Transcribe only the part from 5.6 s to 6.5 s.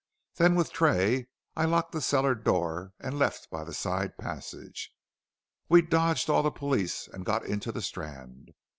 We dodged all the